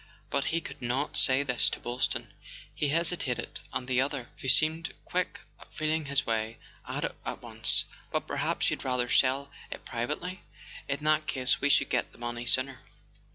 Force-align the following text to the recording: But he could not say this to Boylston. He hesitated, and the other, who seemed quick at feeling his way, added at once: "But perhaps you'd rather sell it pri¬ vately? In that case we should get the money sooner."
But 0.31 0.45
he 0.45 0.61
could 0.61 0.81
not 0.81 1.15
say 1.15 1.43
this 1.43 1.69
to 1.69 1.79
Boylston. 1.79 2.33
He 2.73 2.87
hesitated, 2.87 3.59
and 3.71 3.87
the 3.87 4.01
other, 4.01 4.29
who 4.39 4.49
seemed 4.49 4.93
quick 5.05 5.41
at 5.59 5.71
feeling 5.75 6.05
his 6.05 6.25
way, 6.25 6.57
added 6.87 7.13
at 7.23 7.43
once: 7.43 7.85
"But 8.11 8.25
perhaps 8.25 8.71
you'd 8.71 8.83
rather 8.83 9.09
sell 9.11 9.51
it 9.69 9.85
pri¬ 9.85 10.07
vately? 10.07 10.39
In 10.89 11.03
that 11.03 11.27
case 11.27 11.61
we 11.61 11.69
should 11.69 11.89
get 11.91 12.13
the 12.13 12.17
money 12.17 12.47
sooner." 12.47 12.79